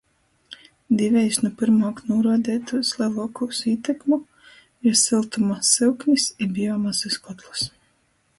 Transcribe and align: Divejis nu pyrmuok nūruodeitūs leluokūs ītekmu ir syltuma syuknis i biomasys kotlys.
Divejis 1.01 1.35
nu 1.43 1.51
pyrmuok 1.59 2.01
nūruodeitūs 2.07 2.93
leluokūs 3.01 3.61
ītekmu 3.73 4.19
ir 4.91 4.99
syltuma 5.03 5.59
syuknis 5.75 6.27
i 6.47 6.51
biomasys 6.59 7.21
kotlys. 7.29 7.71